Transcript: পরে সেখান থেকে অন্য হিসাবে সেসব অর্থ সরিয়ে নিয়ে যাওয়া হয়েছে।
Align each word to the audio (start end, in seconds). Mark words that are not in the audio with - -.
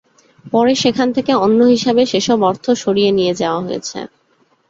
পরে 0.45 0.73
সেখান 0.83 1.07
থেকে 1.15 1.31
অন্য 1.45 1.59
হিসাবে 1.73 2.01
সেসব 2.11 2.39
অর্থ 2.49 2.65
সরিয়ে 2.83 3.11
নিয়ে 3.17 3.33
যাওয়া 3.41 3.61
হয়েছে। 3.61 3.97